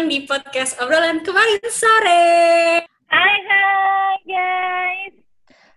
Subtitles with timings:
[0.00, 2.32] Datang di podcast obrolan kemarin sore.
[2.88, 5.12] Hai hai guys.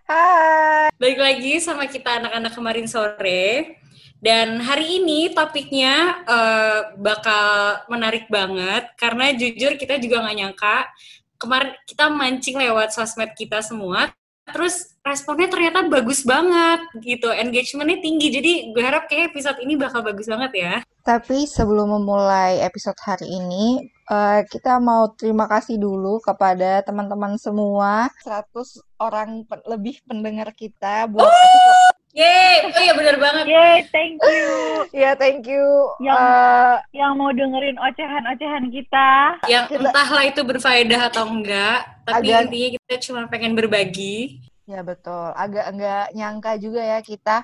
[0.08, 0.88] Hai.
[0.96, 3.76] Balik lagi sama kita anak-anak kemarin sore.
[4.24, 10.88] Dan hari ini topiknya uh, bakal menarik banget karena jujur kita juga nggak nyangka
[11.36, 14.08] kemarin kita mancing lewat sosmed kita semua
[14.48, 20.00] terus responnya ternyata bagus banget gitu engagementnya tinggi jadi gue harap kayak episode ini bakal
[20.00, 20.74] bagus banget ya
[21.04, 28.08] tapi sebelum memulai episode hari ini uh, kita mau terima kasih dulu kepada teman-teman semua
[28.24, 28.48] 100
[28.96, 31.30] orang pe lebih pendengar kita buat oh!
[31.30, 33.50] episode Yeay, oh iya bener banget.
[33.50, 34.46] Yeay, thank you.
[34.94, 35.66] ya yeah, thank you.
[35.98, 39.34] Yang uh, yang mau dengerin ocehan-ocehan kita.
[39.50, 44.46] Yang kita, entahlah itu berfaedah atau enggak, tapi agak, intinya kita cuma pengen berbagi.
[44.62, 47.42] Ya betul, agak enggak nyangka juga ya kita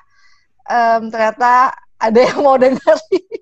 [0.70, 3.40] um, ternyata ada yang mau dengerin.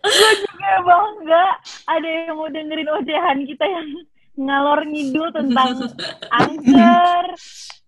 [0.00, 1.46] Gue juga bangga
[1.86, 3.88] ada yang mau dengerin ocehan kita yang
[4.40, 5.92] ngalor ngidul tentang
[6.32, 7.24] angker,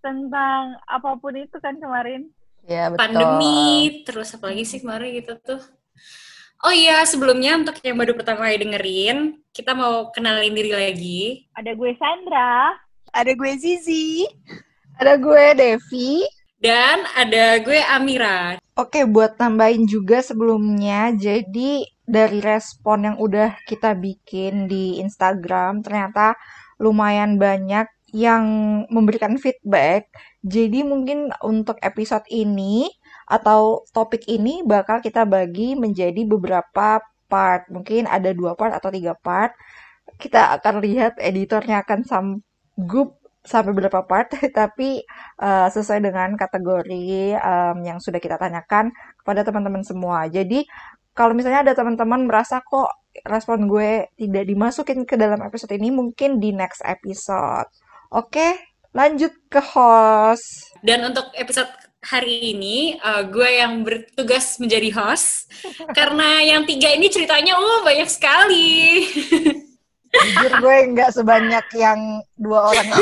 [0.04, 2.28] tentang apa pun itu kan kemarin.
[2.68, 2.98] Ya, betul.
[3.00, 5.62] Pandemi, terus apa lagi sih kemarin gitu tuh.
[6.62, 11.22] Oh iya, sebelumnya untuk yang baru pertama kali dengerin, kita mau kenalin diri lagi.
[11.58, 12.78] Ada gue Sandra.
[13.10, 14.22] Ada gue Zizi.
[14.94, 16.22] Ada gue Devi.
[16.62, 18.55] Dan ada gue Amira.
[18.78, 26.38] Oke, buat tambahin juga sebelumnya, jadi dari respon yang udah kita bikin di Instagram, ternyata
[26.78, 28.46] lumayan banyak yang
[28.94, 30.06] memberikan feedback.
[30.46, 32.86] Jadi mungkin untuk episode ini
[33.27, 37.66] atau topik ini bakal kita bagi menjadi beberapa part.
[37.74, 39.50] Mungkin ada dua part atau tiga part.
[40.14, 45.03] Kita akan lihat editornya akan sanggup sampai berapa part, tapi
[45.42, 50.30] uh, sesuai dengan kategori um, yang sudah kita tanyakan kepada teman-teman semua.
[50.30, 50.64] Jadi
[51.13, 52.89] kalau misalnya ada teman-teman merasa kok
[53.29, 57.69] respon gue tidak dimasukin ke dalam episode ini, mungkin di next episode.
[58.08, 58.57] Oke,
[58.97, 60.73] lanjut ke host.
[60.80, 61.69] Dan untuk episode
[62.03, 65.47] hari ini uh, gue yang bertugas menjadi host
[65.98, 68.70] karena yang tiga ini ceritanya oh banyak sekali.
[70.12, 72.89] Jujur gue nggak sebanyak yang dua orang.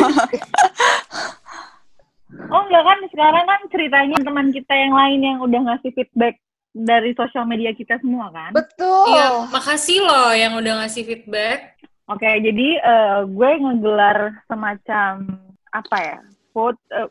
[2.55, 6.39] oh enggak kan sekarang kan ceritanya teman kita yang lain yang udah ngasih feedback
[6.71, 8.55] dari sosial media kita semua kan.
[8.55, 9.11] Betul.
[9.11, 11.75] Iya, makasih loh yang udah ngasih feedback.
[12.11, 15.39] Oke, okay, jadi uh, gue ngegelar semacam
[15.71, 16.19] apa ya?
[16.51, 17.11] Vote uh,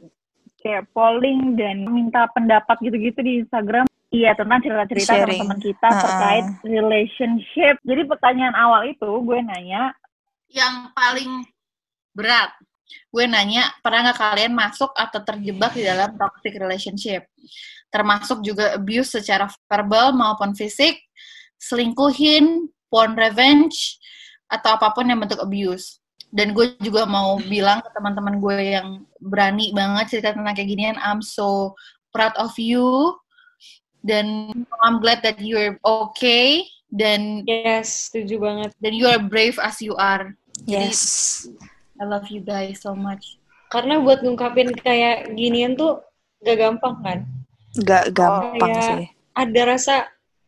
[0.59, 6.01] kayak polling dan minta pendapat gitu-gitu di Instagram Iya tentang cerita-cerita teman-teman kita uh.
[6.01, 7.77] terkait relationship.
[7.85, 9.93] Jadi pertanyaan awal itu gue nanya
[10.49, 11.45] yang paling
[12.17, 12.49] berat.
[13.13, 17.29] Gue nanya pernah nggak kalian masuk atau terjebak di dalam toxic relationship,
[17.93, 20.97] termasuk juga abuse secara verbal maupun fisik,
[21.61, 24.01] selingkuhin, porn revenge,
[24.49, 25.98] atau apa pun yang bentuk abuse.
[26.29, 30.97] Dan gue juga mau bilang ke teman-teman gue yang berani banget cerita tentang kayak ginian,
[31.01, 31.73] I'm so
[32.13, 33.17] proud of you.
[34.05, 36.63] Dan I'm glad that you're okay.
[36.89, 38.69] Dan yes setuju banget.
[38.81, 40.33] dan you are brave as you are.
[40.65, 41.45] Yes.
[41.45, 43.37] Jadi, I love you guys so much.
[43.69, 46.01] Karena buat ngungkapin kayak ginian tuh
[46.41, 47.19] gak gampang kan?
[47.85, 49.07] Gak gampang kayak sih.
[49.37, 49.95] ada rasa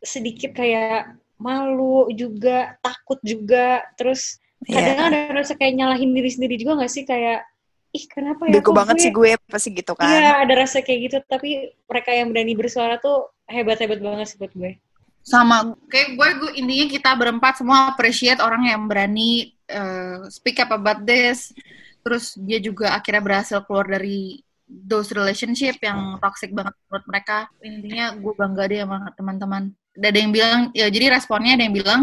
[0.01, 3.85] sedikit kayak malu juga takut juga.
[3.93, 5.09] Terus kadang yeah.
[5.09, 7.03] ada rasa kayak nyalahin diri sendiri juga gak sih?
[7.03, 7.47] Kayak
[7.91, 8.61] ih kenapa ya?
[8.61, 9.03] Bego banget gue...
[9.03, 10.07] sih gue pasti gitu kan.
[10.07, 11.17] iya ada rasa kayak gitu.
[11.25, 14.77] Tapi mereka yang berani bersuara tuh hebat-hebat banget sih buat gue.
[15.21, 20.69] Sama kayak gue gue intinya kita berempat semua appreciate orang yang berani uh, speak up
[20.69, 21.53] about this.
[22.01, 27.37] Terus dia juga akhirnya berhasil keluar dari those relationship yang toxic banget menurut mereka.
[27.61, 29.63] Intinya gue bangga deh sama teman-teman.
[29.91, 32.01] Ada yang bilang ya jadi responnya ada yang bilang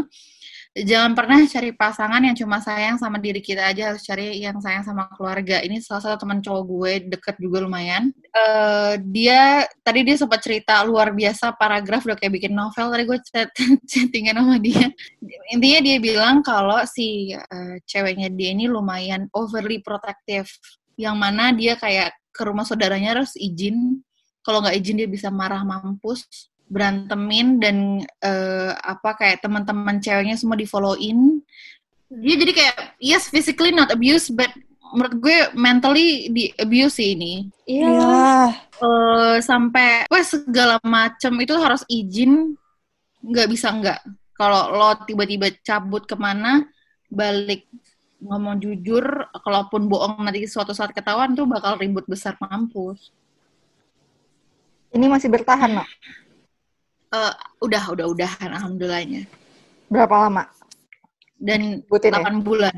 [0.84, 4.84] jangan pernah cari pasangan yang cuma sayang sama diri kita aja harus cari yang sayang
[4.84, 5.64] sama keluarga.
[5.64, 8.12] Ini salah satu teman cowok gue deket juga lumayan.
[8.30, 13.18] Uh, dia tadi dia sempat cerita luar biasa paragraf udah kayak bikin novel tadi gue
[13.24, 13.48] chat
[13.90, 14.86] chattingan sama dia.
[15.54, 20.46] Intinya dia bilang kalau si uh, ceweknya dia ini lumayan overly protective.
[20.98, 24.02] Yang mana dia kayak ke rumah saudaranya harus izin.
[24.44, 26.26] Kalau nggak izin dia bisa marah mampus
[26.68, 27.76] berantemin dan
[28.20, 31.40] uh, apa kayak teman-teman ceweknya semua di followin
[32.08, 34.48] dia jadi kayak yes physically not abuse but
[34.92, 37.44] menurut gue mentally di abuse sih ini.
[37.68, 37.92] Iya.
[37.92, 38.46] Yeah.
[38.80, 42.56] uh, sampai wes segala macem itu harus izin.
[43.20, 44.00] Nggak bisa nggak.
[44.32, 46.64] Kalau lo tiba-tiba cabut ke mana
[47.10, 47.66] balik
[48.18, 49.04] ngomong jujur
[49.44, 53.12] kalaupun bohong nanti suatu saat ketahuan tuh bakal ribut besar mampus.
[54.88, 55.84] Ini masih bertahan no?
[57.08, 57.32] Uh,
[57.64, 59.24] udah, udah, udah, alhamdulillahnya.
[59.88, 60.44] Berapa lama?
[61.40, 62.30] Dan Butin 8 ya?
[62.44, 62.74] bulan.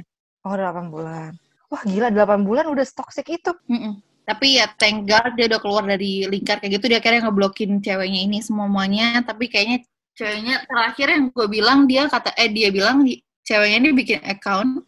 [0.46, 1.30] Oh, 8 bulan.
[1.70, 3.50] Wah, gila 8 bulan udah toxic itu.
[3.66, 3.94] Mm -mm.
[4.26, 8.20] Tapi ya thank God dia udah keluar dari lingkar kayak gitu, dia akhirnya ngeblokin ceweknya
[8.30, 9.26] ini semuanya.
[9.26, 9.82] Tapi kayaknya
[10.14, 13.02] ceweknya terakhir yang gue bilang dia kata eh dia bilang
[13.42, 14.86] ceweknya ini bikin account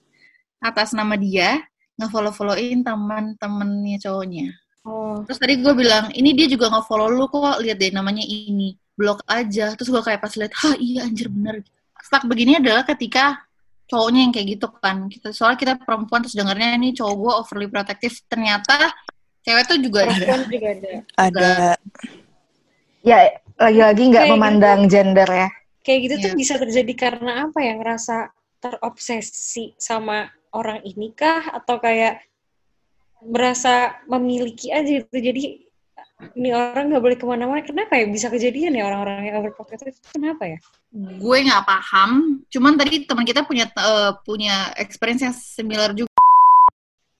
[0.63, 1.59] atas nama dia
[1.99, 4.47] ngefollow-followin teman-temannya cowoknya.
[4.83, 5.23] Oh.
[5.27, 9.27] Terus tadi gue bilang, ini dia juga nge-follow lu kok, lihat deh namanya ini, blok
[9.27, 9.75] aja.
[9.75, 11.67] Terus gue kayak pas lihat, ha iya anjir bener.
[11.99, 13.43] Stuck begini adalah ketika
[13.91, 15.11] cowoknya yang kayak gitu kan.
[15.11, 18.15] Kita soalnya kita perempuan terus dengarnya ini cowok gue overly protective.
[18.31, 18.95] Ternyata
[19.43, 20.27] cewek tuh juga ada.
[20.47, 20.93] juga ada.
[21.19, 21.51] Ada.
[23.03, 23.19] Ya
[23.59, 24.33] lagi-lagi nggak gitu.
[24.39, 24.93] memandang gitu.
[24.95, 25.49] gender ya.
[25.83, 26.23] Kayak gitu ya.
[26.23, 26.39] tuh iya.
[26.39, 27.75] bisa terjadi karena apa ya?
[27.75, 28.17] Ngerasa
[28.63, 32.23] terobsesi sama orang ini kah atau kayak
[33.23, 35.63] merasa memiliki aja gitu jadi
[36.39, 37.61] ini orang nggak boleh ke mana-mana.
[37.63, 38.07] Kenapa ya?
[38.09, 40.01] Bisa kejadian ya orang-orang yang overprotective itu?
[40.15, 40.59] Kenapa ya?
[40.93, 42.43] Gue nggak paham.
[42.49, 46.11] Cuman tadi teman kita punya uh, punya experience yang similar juga.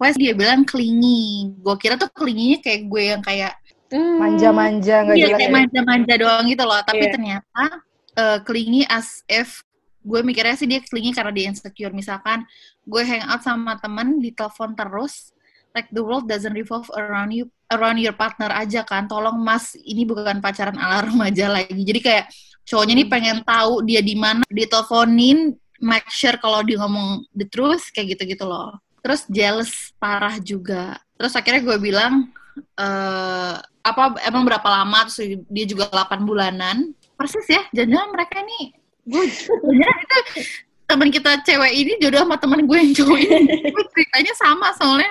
[0.03, 3.55] Wes dia bilang clingy gue kira tuh clingy kayak gue yang kayak
[3.95, 4.19] hmm.
[4.19, 5.55] manja-manja nggak iya, kayak ya.
[5.55, 6.81] manja-manja doang gitu loh.
[6.83, 7.13] Tapi yeah.
[7.15, 7.65] ternyata
[8.19, 9.63] uh, clingy as if
[10.03, 11.95] gue mikirnya sih dia clingy karena dia insecure.
[11.95, 12.43] Misalkan
[12.83, 15.31] gue hang out sama temen di telepon terus
[15.73, 19.09] like the world doesn't revolve around you around your partner aja kan.
[19.09, 21.83] Tolong mas ini bukan pacaran ala remaja lagi.
[21.83, 22.25] Jadi kayak
[22.69, 24.45] cowoknya ini pengen tahu dia di mana.
[24.53, 28.77] Diteleponin make sure kalau dia ngomong the truth kayak gitu gitu loh.
[29.03, 31.01] Terus jealous parah juga.
[31.19, 32.31] Terus akhirnya gue bilang
[32.79, 35.11] uh, apa emang berapa lama?
[35.11, 36.95] Terus dia juga 8 bulanan.
[37.19, 38.77] Persis ya jangan mereka ini.
[39.03, 40.19] Gue itu
[40.87, 43.41] teman kita cewek ini jodoh sama teman gue yang cowok ini.
[43.91, 45.11] Ceritanya sama soalnya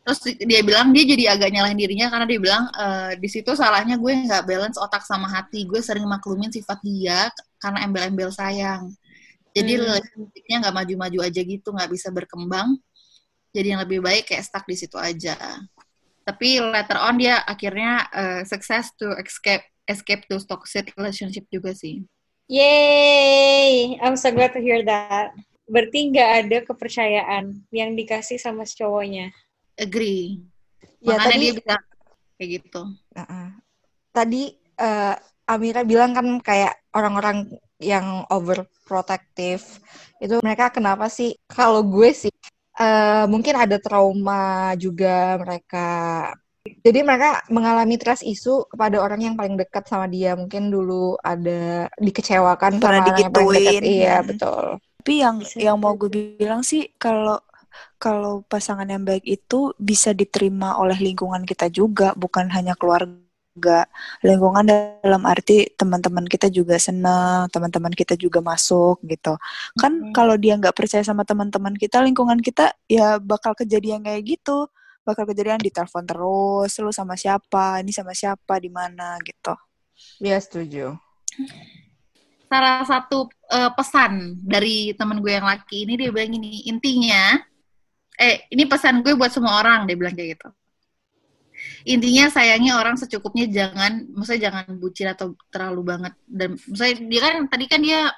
[0.00, 2.86] terus dia bilang dia jadi agak nyalahin dirinya karena dia bilang e,
[3.20, 7.28] di situ salahnya gue nggak balance otak sama hati gue sering maklumin sifat dia
[7.60, 8.90] karena embel-embel sayang
[9.52, 9.80] jadi hmm.
[9.84, 12.80] relationshipnya nggak maju-maju aja gitu nggak bisa berkembang
[13.52, 15.36] jadi yang lebih baik kayak stuck di situ aja
[16.24, 22.00] tapi later on dia akhirnya uh, success to escape escape to toxic relationship juga sih
[22.50, 23.94] Yay!
[24.02, 25.30] I'm so glad to hear that.
[25.70, 29.30] Berarti nggak ada kepercayaan yang dikasih sama cowoknya.
[29.80, 30.44] Agree.
[31.00, 31.74] Ya, Makanya tadi, dia bisa
[32.36, 32.82] kayak gitu.
[33.16, 33.46] Uh -uh.
[34.12, 34.42] Tadi
[34.76, 35.14] uh,
[35.48, 37.48] Amira bilang kan kayak orang-orang
[37.80, 39.64] yang overprotective
[40.20, 41.32] itu mereka kenapa sih?
[41.48, 42.32] Kalau gue sih
[42.76, 45.88] uh, mungkin ada trauma juga mereka
[46.60, 50.36] jadi mereka mengalami trust isu kepada orang yang paling dekat sama dia.
[50.36, 53.82] Mungkin dulu ada dikecewakan Pernah sama orang yang paling dekat.
[53.82, 54.64] Iya, betul.
[55.00, 57.40] Tapi yang yang mau gue bilang sih kalau
[58.00, 63.84] kalau pasangan yang baik itu bisa diterima oleh lingkungan kita juga, bukan hanya keluarga.
[64.24, 69.36] Lingkungan dalam arti teman-teman kita juga senang, teman-teman kita juga masuk gitu.
[69.76, 70.12] Kan hmm.
[70.16, 74.70] kalau dia nggak percaya sama teman-teman kita, lingkungan kita ya bakal kejadian kayak gitu
[75.04, 79.56] bakal kejadian di telepon terus lu sama siapa ini sama siapa di mana gitu
[80.20, 80.96] ya setuju
[82.50, 87.40] salah satu uh, pesan dari temen gue yang laki ini dia bilang ini intinya
[88.20, 90.48] eh ini pesan gue buat semua orang dia bilang kayak gitu.
[91.88, 96.12] Intinya sayangi orang secukupnya jangan maksudnya jangan bucin atau terlalu banget.
[96.28, 98.12] Dan maksudnya dia kan tadi kan dia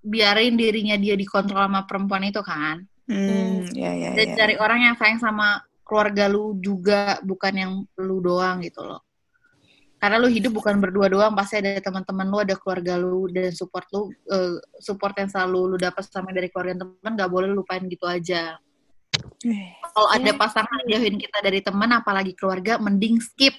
[0.00, 2.80] biarin dirinya dia dikontrol sama perempuan itu kan.
[3.02, 4.34] Hmm, ya, ya, dan ya.
[4.38, 9.04] cari orang yang sayang sama keluarga lu juga bukan yang lu doang gitu loh.
[10.00, 13.84] Karena lu hidup bukan berdua doang pasti ada teman-teman lu ada keluarga lu dan support
[13.92, 18.08] lu uh, support yang selalu lu dapat sama dari keluarga teman nggak boleh lupain gitu
[18.08, 18.56] aja
[19.92, 23.54] kalau ada pasangan jauhin kita dari teman apalagi keluarga mending skip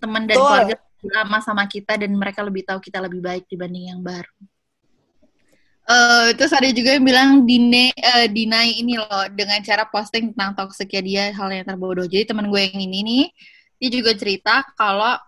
[0.00, 0.46] teman dan Betul.
[0.46, 4.28] keluarga lama sama kita dan mereka lebih tahu kita lebih baik dibanding yang baru
[5.90, 10.54] Uh, terus ada juga yang bilang Dine, uh, Dinai ini loh dengan cara posting tentang
[10.54, 12.06] toksiknya dia hal yang terbodoh.
[12.06, 13.24] Jadi teman gue yang ini nih
[13.82, 15.18] dia juga cerita kalau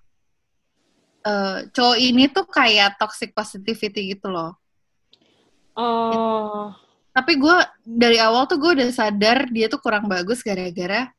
[1.27, 4.55] uh, cowok ini tuh kayak toxic positivity gitu loh.
[5.75, 6.71] Oh.
[7.13, 11.13] Tapi gue dari awal tuh gue udah sadar dia tuh kurang bagus gara-gara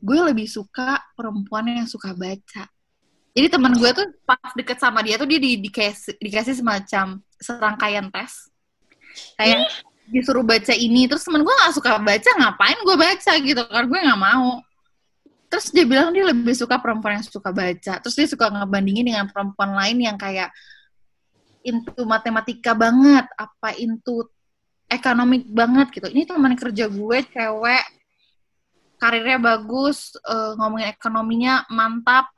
[0.00, 2.64] gue lebih suka perempuan yang suka baca.
[3.30, 8.10] Jadi teman gue tuh pas deket sama dia tuh dia di, dikasih, dikasih semacam serangkaian
[8.10, 8.50] tes.
[9.38, 9.70] Kayak
[10.10, 13.84] disuruh baca ini terus temen gue nggak suka baca ngapain gue baca gitu kan?
[13.86, 14.58] Gue nggak mau.
[15.50, 18.02] Terus dia bilang dia lebih suka perempuan yang suka baca.
[18.02, 20.50] Terus dia suka ngebandingin dengan perempuan lain yang kayak
[21.60, 24.24] into matematika banget apa into
[24.90, 27.84] ekonomik banget gitu ini teman kerja gue cewek
[29.00, 32.28] karirnya bagus uh, ngomongin ekonominya mantap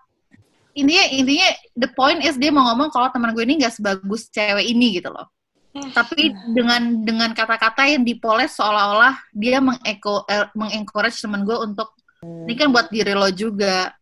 [0.72, 4.64] intinya intinya the point is dia mau ngomong kalau teman gue ini nggak sebagus cewek
[4.68, 5.28] ini gitu loh
[5.76, 5.90] eh.
[5.92, 11.92] tapi dengan dengan kata-kata yang dipoles seolah-olah dia mengeko eh, mengencourage teman gue untuk
[12.24, 12.46] hmm.
[12.48, 13.92] ini kan buat diri lo juga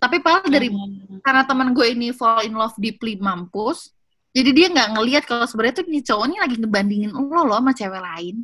[0.00, 1.20] tapi padahal dari hmm.
[1.20, 3.92] karena teman gue ini fall in love deeply mampus
[4.30, 7.72] jadi dia nggak ngelihat kalau sebenarnya tuh nih cowok ini lagi ngebandingin lo loh sama
[7.74, 8.36] cewek lain.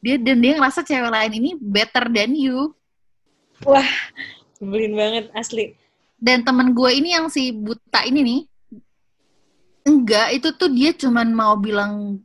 [0.00, 2.72] Dia dan dia ngerasa cewek lain ini better than you.
[3.64, 3.88] Wah
[4.60, 5.76] nyebelin banget asli.
[6.16, 8.40] Dan temen gue ini yang si buta ini nih
[9.86, 12.18] enggak itu tuh dia cuman mau bilang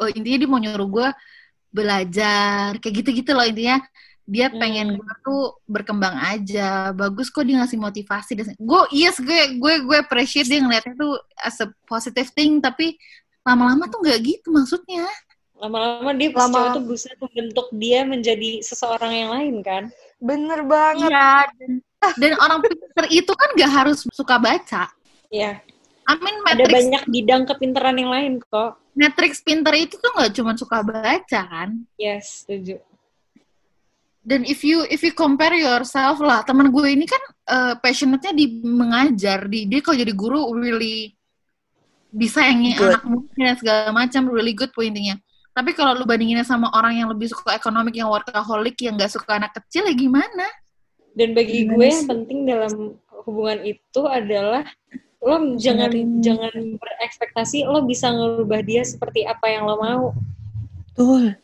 [0.00, 1.08] oh, intinya dia mau nyuruh gue
[1.70, 3.78] belajar kayak gitu-gitu loh intinya
[4.22, 4.98] dia pengen hmm.
[5.02, 9.98] gue tuh berkembang aja bagus kok dia ngasih motivasi dan gue yes gue gue gue
[9.98, 12.94] appreciate dia ngeliatnya tuh as a positive thing tapi
[13.42, 15.06] lama-lama tuh nggak gitu maksudnya
[15.58, 16.74] lama-lama dia Lama...
[16.74, 19.82] tuh berusaha membentuk dia menjadi seseorang yang lain kan
[20.22, 21.82] bener banget iya dan
[22.18, 24.90] dan orang pinter itu kan gak harus suka baca.
[25.30, 25.62] Iya.
[26.02, 28.74] I mean, Matrix, Ada banyak bidang kepintaran yang lain kok.
[28.92, 31.86] Matrix pinter itu tuh gak cuma suka baca kan?
[31.94, 32.82] Yes, setuju.
[34.22, 38.62] Dan if you if you compare yourself lah, teman gue ini kan uh, passionate-nya di
[38.62, 41.18] mengajar, di dia kalau jadi guru really
[42.14, 42.94] disayangi good.
[42.94, 45.18] anak muda segala macam, really good pointingnya.
[45.52, 49.36] Tapi kalau lu bandinginnya sama orang yang lebih suka ekonomik, yang workaholic, yang gak suka
[49.36, 50.46] anak kecil, ya gimana?
[51.12, 51.92] Dan bagi Gimana gue sih?
[51.92, 52.72] yang penting dalam
[53.26, 54.64] hubungan itu adalah
[55.22, 56.50] lo jangan jangan
[56.82, 60.04] berekspektasi lo bisa ngerubah dia seperti apa yang lo mau.
[60.94, 61.41] Betul.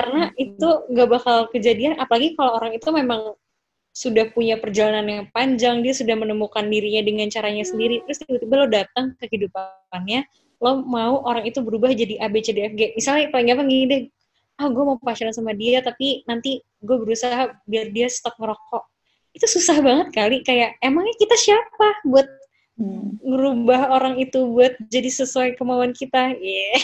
[0.00, 3.36] Karena itu nggak bakal kejadian apalagi kalau orang itu memang
[3.92, 8.66] sudah punya perjalanan yang panjang, dia sudah menemukan dirinya dengan caranya sendiri, terus tiba-tiba lo
[8.70, 10.24] datang ke kehidupannya,
[10.62, 12.94] lo mau orang itu berubah jadi A, B, C, D, F, G.
[12.94, 14.02] Misalnya paling gampang gini deh,
[14.62, 18.86] ah gue mau pacaran sama dia, tapi nanti gue berusaha biar dia stop ngerokok
[19.34, 22.26] itu susah banget kali kayak emangnya kita siapa buat
[22.78, 23.22] hmm.
[23.22, 26.78] ngerubah orang itu buat jadi sesuai kemauan kita yeah.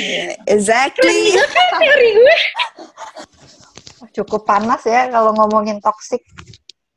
[0.00, 1.34] Yeah exactly
[1.80, 2.38] teori gue
[4.22, 6.24] cukup panas ya kalau ngomongin toxic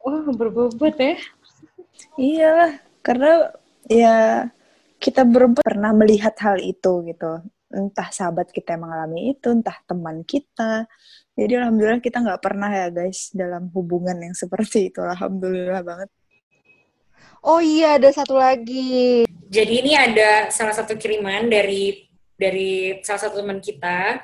[0.04, 1.16] wah oh, berbobot ya
[2.16, 2.54] iya
[3.04, 3.52] karena
[3.88, 4.48] ya
[5.00, 10.26] kita berempat pernah melihat hal itu gitu entah sahabat kita yang mengalami itu entah teman
[10.26, 10.90] kita
[11.40, 15.00] jadi alhamdulillah kita nggak pernah ya guys dalam hubungan yang seperti itu.
[15.00, 16.12] Alhamdulillah banget.
[17.40, 19.24] Oh iya, ada satu lagi.
[19.48, 22.09] Jadi ini ada salah satu kiriman dari
[22.40, 24.24] dari salah satu teman kita.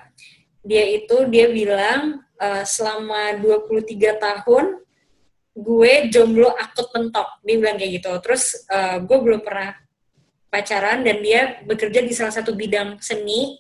[0.65, 4.65] Dia itu dia bilang uh, selama 23 tahun
[5.55, 7.43] gue jomblo akut mentok.
[7.43, 8.11] Dia bilang kayak gitu.
[8.23, 9.75] Terus uh, gue belum pernah
[10.47, 13.59] pacaran dan dia bekerja di salah satu bidang seni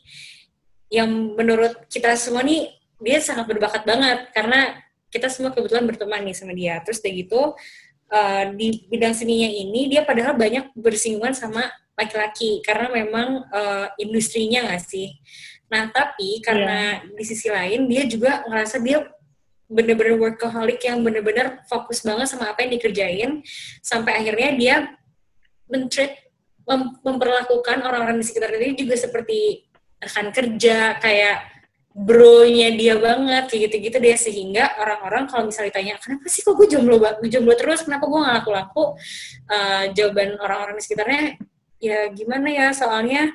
[0.87, 2.71] yang menurut kita semua nih
[3.03, 4.79] dia sangat berbakat banget karena
[5.11, 6.79] kita semua kebetulan berteman nih sama dia.
[6.81, 7.53] Terus kayak gitu
[8.11, 14.67] uh, di bidang seninya ini dia padahal banyak bersinggungan sama laki-laki karena memang uh, industrinya
[14.67, 15.15] nggak sih.
[15.71, 17.15] Nah tapi karena yeah.
[17.15, 19.03] di sisi lain dia juga ngerasa dia
[19.65, 23.31] bener-bener workaholic yang bener-bener fokus banget sama apa yang dikerjain
[23.81, 24.75] sampai akhirnya dia
[25.65, 26.13] mentreat
[26.65, 29.65] mem memperlakukan orang-orang di sekitar dia juga seperti
[29.97, 31.37] rekan kerja kayak
[31.95, 36.67] bronya dia banget kayak gitu-gitu deh sehingga orang-orang kalau misalnya ditanya kenapa sih kok gue
[36.67, 38.83] jomblo jomblo terus kenapa gue gak laku-laku
[39.47, 41.23] uh, jawaban orang-orang di sekitarnya
[41.79, 43.31] ya gimana ya soalnya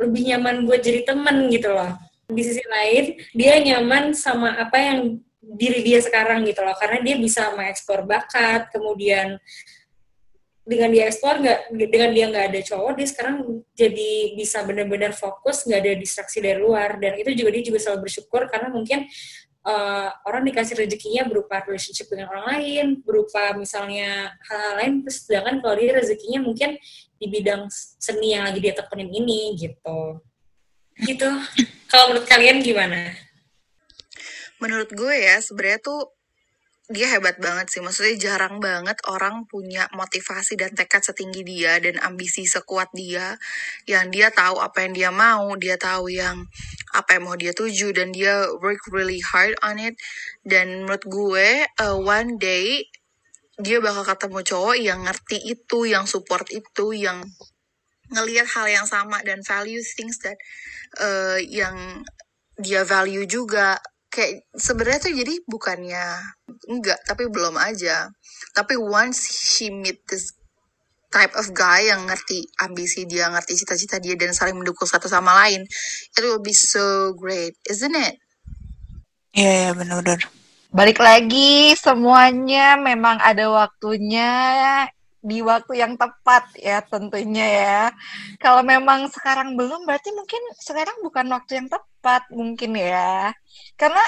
[0.00, 1.92] lebih nyaman buat jadi temen gitu loh.
[2.26, 7.14] Di sisi lain dia nyaman sama apa yang diri dia sekarang gitu loh karena dia
[7.14, 9.38] bisa mengekspor bakat kemudian
[10.66, 15.62] dengan dia ekspor nggak dengan dia nggak ada cowok dia sekarang jadi bisa benar-benar fokus
[15.62, 16.98] nggak ada distraksi dari luar.
[16.98, 19.06] Dan itu juga dia juga selalu bersyukur karena mungkin
[19.66, 25.74] uh, orang dikasih rezekinya berupa relationship dengan orang lain berupa misalnya hal-hal lain sedangkan kalau
[25.74, 26.78] dia rezekinya mungkin
[27.18, 27.66] di bidang
[27.98, 30.22] seni yang lagi dia tekunin ini gitu.
[30.96, 31.28] Gitu.
[31.92, 33.12] Kalau menurut kalian gimana?
[34.56, 36.15] Menurut gue ya sebenarnya tuh
[36.86, 37.82] dia hebat banget sih.
[37.82, 43.34] Maksudnya jarang banget orang punya motivasi dan tekad setinggi dia dan ambisi sekuat dia.
[43.90, 46.46] Yang dia tahu apa yang dia mau, dia tahu yang
[46.94, 49.98] apa yang mau dia tuju dan dia work really hard on it.
[50.46, 51.48] Dan menurut gue
[51.82, 52.86] uh, one day
[53.58, 57.26] dia bakal ketemu cowok yang ngerti itu, yang support itu, yang
[58.14, 60.38] ngelihat hal yang sama dan value things that
[61.02, 62.06] uh, yang
[62.54, 63.82] dia value juga
[64.16, 66.06] kayak sebenarnya tuh jadi bukannya
[66.72, 68.08] enggak tapi belum aja.
[68.56, 70.32] Tapi once she meet this
[71.12, 75.32] type of guy yang ngerti ambisi dia ngerti cita-cita dia dan saling mendukung satu sama
[75.44, 75.64] lain
[76.12, 78.16] it will be so great isn't it?
[79.36, 80.20] Iya yeah, yeah, benar-benar
[80.76, 84.28] balik lagi semuanya memang ada waktunya
[85.26, 87.82] di waktu yang tepat ya tentunya ya.
[88.38, 93.34] Kalau memang sekarang belum berarti mungkin sekarang bukan waktu yang tepat mungkin ya.
[93.74, 94.02] Karena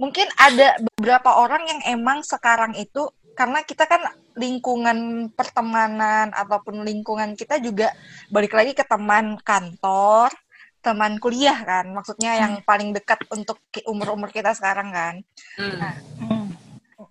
[0.00, 4.02] mungkin ada beberapa orang yang emang sekarang itu karena kita kan
[4.34, 7.94] lingkungan pertemanan ataupun lingkungan kita juga
[8.34, 10.34] balik lagi ke teman kantor,
[10.82, 12.66] teman kuliah kan, maksudnya yang hmm.
[12.66, 15.14] paling dekat untuk umur-umur kita sekarang kan.
[15.54, 15.76] Hmm.
[15.78, 15.94] Nah,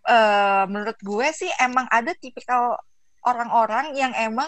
[0.08, 2.76] uh, menurut gue sih emang ada tipikal
[3.28, 4.48] orang-orang yang emang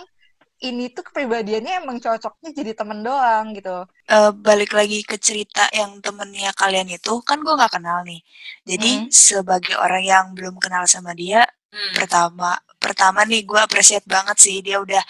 [0.59, 3.87] ini tuh kepribadiannya emang cocoknya jadi temen doang gitu.
[4.11, 8.19] Uh, balik lagi ke cerita yang temennya kalian itu, kan gue nggak kenal nih.
[8.67, 9.11] Jadi hmm.
[9.11, 11.95] sebagai orang yang belum kenal sama dia, hmm.
[11.95, 15.03] pertama pertama nih gue apresiat banget sih dia udah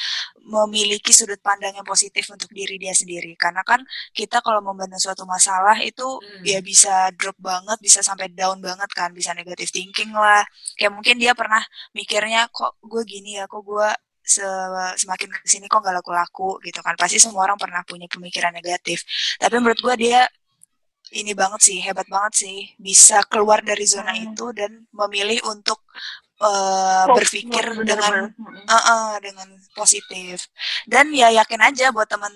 [0.49, 3.37] memiliki sudut pandang yang positif untuk diri dia sendiri.
[3.37, 6.43] Karena kan kita kalau membantu suatu masalah itu hmm.
[6.43, 10.41] ya bisa drop banget bisa sampai down banget kan bisa negatif thinking lah.
[10.75, 11.61] Kayak mungkin dia pernah
[11.93, 13.89] mikirnya kok gue gini ya kok gue
[14.25, 14.45] se
[15.01, 16.57] semakin ke sini kok gak laku-laku?
[16.65, 16.97] Gitu kan.
[16.97, 19.05] Pasti semua orang pernah punya pemikiran negatif.
[19.37, 20.25] Tapi menurut gue dia
[21.09, 24.25] ini banget sih hebat banget sih bisa keluar dari zona hmm.
[24.29, 25.81] itu dan memilih untuk
[26.39, 28.31] uh, berpikir dengan
[28.67, 30.47] uh, uh, dengan positif.
[30.87, 32.31] Dan ya yakin aja buat teman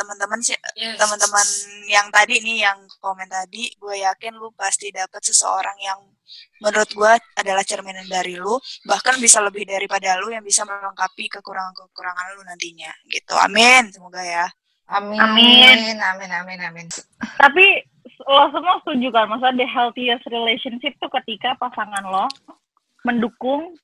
[0.00, 0.96] teman-teman sih yes.
[0.96, 1.44] teman-teman
[1.90, 6.00] yang tadi nih yang komen tadi gue yakin lu pasti dapat seseorang yang
[6.62, 8.56] menurut gue adalah cerminan dari lu
[8.88, 13.34] bahkan bisa lebih daripada lu yang bisa melengkapi kekurangan-kekurangan lu nantinya gitu.
[13.36, 14.46] Amin semoga ya.
[14.88, 15.20] Amin.
[15.20, 16.86] Amin amin amin amin.
[17.36, 17.84] Tapi
[18.24, 19.28] lo semua setuju kan?
[19.28, 22.26] Maksudnya the healthiest relationship tuh ketika pasangan lo
[23.06, 23.74] mendukung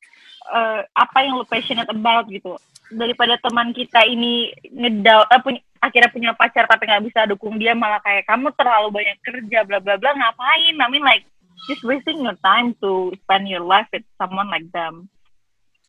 [0.51, 2.57] uh, apa yang lo passionate about gitu.
[2.87, 7.75] Daripada teman kita ini ngedal uh, punya, akhirnya punya pacar tapi nggak bisa dukung dia
[7.75, 10.75] malah kayak kamu terlalu banyak kerja bla bla bla ngapain?
[10.79, 11.27] I mean like
[11.67, 15.11] just wasting your time to spend your life with someone like them.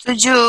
[0.01, 0.39] Setuju.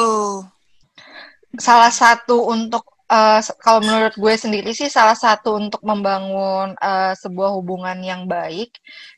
[1.57, 7.57] Salah satu untuk uh, kalau menurut gue sendiri sih salah satu untuk membangun uh, sebuah
[7.57, 8.73] hubungan yang baik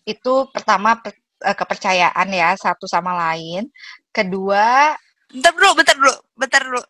[0.07, 0.99] itu pertama
[1.45, 3.69] uh, kepercayaan ya satu sama lain.
[4.11, 4.95] Kedua,
[5.31, 6.83] bentar dulu, bentar dulu, bentar dulu.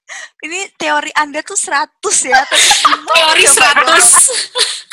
[0.46, 2.40] Ini teori Anda tuh 100 ya.
[3.16, 3.58] teori 100.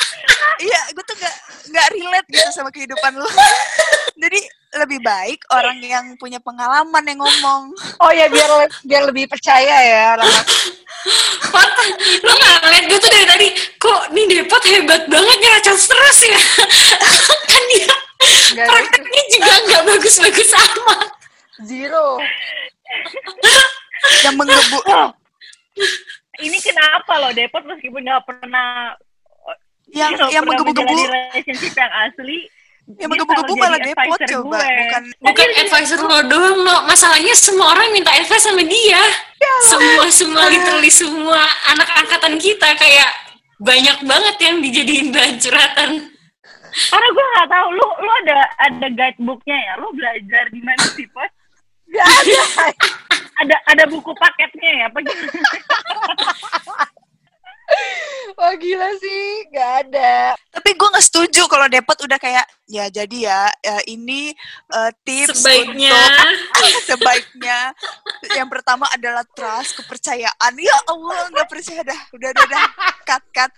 [0.56, 1.36] Iya, gue tuh gak,
[1.68, 3.28] gak relate gitu sama kehidupan lu.
[4.16, 4.40] Jadi
[4.80, 7.70] lebih baik orang yang punya pengalaman yang ngomong.
[8.00, 10.32] Oh ya biar biar lebih percaya ya orang.
[12.24, 16.40] Lo gak ngeliat gue tuh dari tadi, kok nih Depot hebat banget nyeracas terus ya.
[17.46, 18.05] kan dia
[18.52, 21.08] prakteknya juga nggak bagus-bagus amat.
[21.64, 22.20] Zero.
[24.22, 24.80] yang menggebu.
[26.36, 28.92] Ini kenapa loh Depot meskipun nggak pernah
[29.94, 32.50] yang you know, yang menggebu-gebu relationship yang asli
[32.86, 34.78] yang menggebu-gebu malah depot coba gue.
[34.78, 39.02] bukan bukan advisor lo doang lo masalahnya semua orang minta advice sama dia
[39.38, 43.10] ya semua semua literally semua anak angkatan kita kayak
[43.58, 45.90] banyak banget yang dijadiin bahan curhatan
[46.76, 49.72] karena gue nggak tahu lu lu ada ada guidebooknya ya?
[49.80, 51.30] Lu belajar di mana sih pos?
[51.88, 52.42] Gak ada.
[53.36, 54.98] Ada ada buku paketnya ya apa
[58.38, 60.36] Wah gila sih, gak ada.
[60.52, 64.34] Tapi gue gak setuju kalau Depot udah kayak, ya jadi ya, ya ini
[64.72, 65.96] uh, tips sebaiknya.
[66.52, 67.58] untuk sebaiknya.
[68.34, 70.52] Yang pertama adalah trust, kepercayaan.
[70.58, 72.00] Ya Allah, gak percaya dah.
[72.12, 72.66] Udah, udah, udah.
[73.06, 73.52] Cut, cut.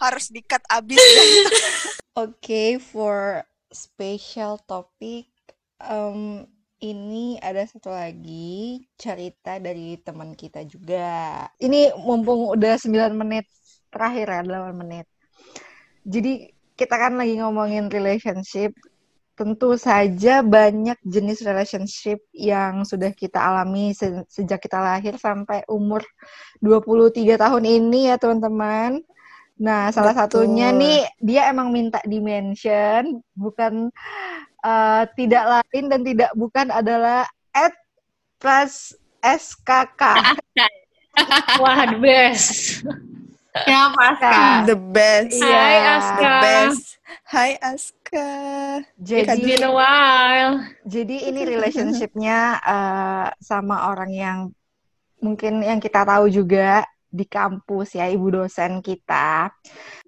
[0.00, 0.98] Harus di-cut abis.
[2.12, 5.32] Oke, okay, for special topic,
[5.80, 6.44] um,
[6.82, 11.46] ini ada satu lagi cerita dari teman kita juga.
[11.62, 13.46] Ini mumpung udah 9 menit
[13.94, 15.06] terakhir ya, 8 menit.
[16.02, 18.74] Jadi kita kan lagi ngomongin relationship.
[19.32, 26.04] Tentu saja banyak jenis relationship yang sudah kita alami se sejak kita lahir sampai umur
[26.60, 29.00] 23 tahun ini ya teman-teman.
[29.62, 30.50] Nah, salah Betul.
[30.50, 33.88] satunya nih dia emang minta dimension, bukan
[34.62, 37.74] uh, tidak lain dan tidak bukan adalah at
[38.40, 40.02] plus SKK.
[41.62, 42.80] Wah, the best.
[43.52, 44.64] Ya, Aska.
[44.64, 45.36] The best.
[45.36, 45.96] Hai, yeah.
[46.00, 46.16] Aska.
[46.16, 46.84] The best.
[47.28, 48.30] Hai, Aska.
[48.96, 50.64] Jadi, It's been a while.
[50.88, 54.38] Jadi ini relationshipnya uh, sama orang yang
[55.20, 59.52] mungkin yang kita tahu juga di kampus ya ibu dosen kita.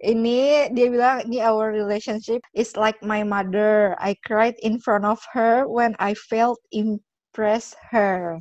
[0.01, 3.93] Ini dia bilang ini our relationship is like my mother.
[4.01, 8.41] I cried in front of her when I felt impress her.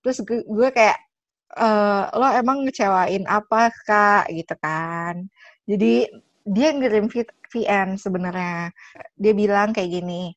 [0.00, 0.98] Terus gue, gue kayak
[1.60, 5.28] uh, lo emang ngecewain apa kak gitu kan.
[5.68, 6.08] Jadi
[6.48, 7.12] dia ngirim
[7.52, 8.72] VN sebenarnya.
[9.20, 10.32] Dia bilang kayak gini.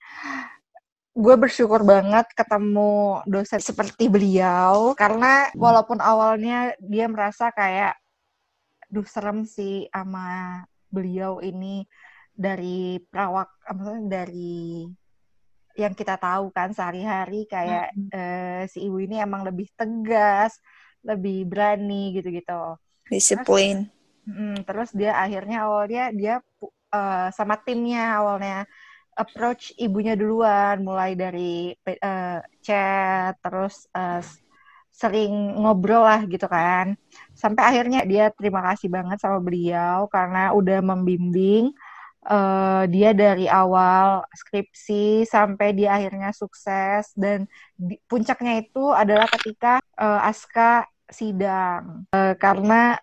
[1.11, 7.99] Gue bersyukur banget ketemu dosen seperti beliau karena walaupun awalnya dia merasa kayak
[8.87, 11.83] duh serem sih sama beliau ini
[12.31, 14.87] dari perawak maksudnya dari
[15.75, 18.09] yang kita tahu kan sehari-hari kayak hmm.
[18.11, 20.59] uh, si ibu ini emang lebih tegas,
[21.03, 22.75] lebih berani gitu-gitu.
[23.07, 23.87] Disiplin.
[23.87, 26.35] Terus, hmm, terus dia akhirnya awalnya dia
[26.91, 28.67] uh, sama timnya awalnya
[29.21, 34.21] approach ibunya duluan mulai dari uh, chat terus uh,
[34.91, 36.93] sering ngobrol lah gitu kan.
[37.33, 41.71] Sampai akhirnya dia terima kasih banget sama beliau karena udah membimbing
[42.27, 47.15] uh, dia dari awal skripsi sampai dia akhirnya sukses.
[47.17, 52.05] Dan di, puncaknya itu adalah ketika uh, Aska sidang.
[52.13, 52.99] Uh, karena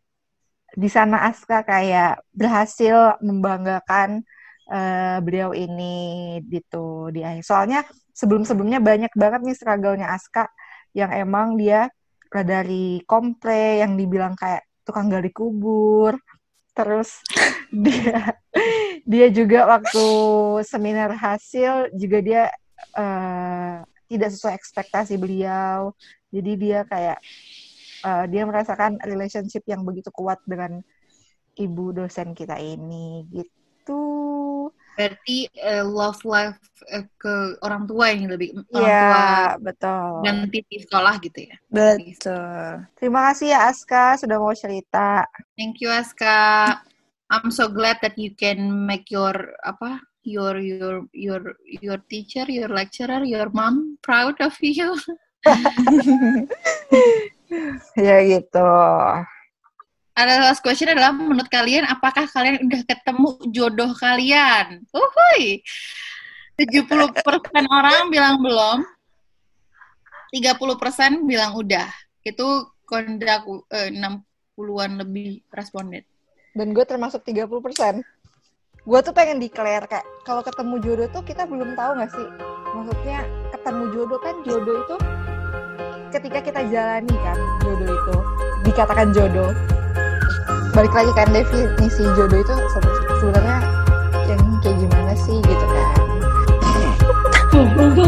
[0.76, 4.22] di sana Aska kayak berhasil membanggakan
[4.68, 7.44] uh, beliau ini gitu di akhir.
[7.44, 7.80] Soalnya
[8.12, 10.48] sebelum-sebelumnya banyak banget nih struggle-nya Aska
[10.92, 11.88] yang emang dia
[12.28, 16.16] dari kompre yang dibilang kayak tukang gali kubur.
[16.76, 17.24] Terus
[17.84, 18.36] dia
[19.08, 20.06] dia juga waktu
[20.68, 22.42] seminar hasil juga dia
[22.94, 25.96] uh, tidak sesuai ekspektasi beliau.
[26.28, 27.18] Jadi dia kayak
[28.04, 30.84] uh, dia merasakan relationship yang begitu kuat dengan
[31.58, 34.37] ibu dosen kita ini gitu
[34.98, 36.58] berarti uh, love life
[36.90, 40.10] uh, ke orang tua yang lebih orang yeah, tua betul.
[40.26, 41.56] ganti di sekolah gitu ya?
[41.70, 42.66] Betul.
[42.98, 45.22] Terima kasih ya Aska sudah mau cerita.
[45.54, 46.74] Thank you Aska.
[47.30, 52.66] I'm so glad that you can make your apa your your your your teacher your
[52.74, 54.98] lecturer your mom proud of you.
[57.96, 58.68] Ya gitu
[60.18, 64.82] ada last question adalah menurut kalian apakah kalian udah ketemu jodoh kalian?
[64.90, 65.62] Uhuy.
[66.58, 67.22] 70%
[67.70, 68.82] orang bilang belum.
[70.34, 71.86] 30% bilang udah.
[72.26, 76.02] Itu kondak eh, 60-an lebih responden.
[76.50, 78.02] Dan gue termasuk 30%.
[78.82, 82.28] Gue tuh pengen declare kayak kalau ketemu jodoh tuh kita belum tahu gak sih?
[82.74, 83.22] Maksudnya
[83.54, 84.96] ketemu jodoh kan jodoh itu
[86.10, 88.16] ketika kita jalani kan jodoh itu
[88.64, 89.52] dikatakan jodoh
[90.78, 92.54] balik lagi kan definisi jodoh itu
[93.18, 93.58] sebenarnya
[94.30, 95.90] yang kayak gimana sih gitu kan.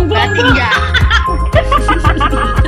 [0.06, 0.74] Berarti enggak